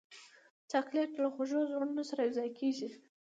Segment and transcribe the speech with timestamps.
[0.71, 2.89] چاکلېټ له خوږو زړونو سره یوځای کېږي.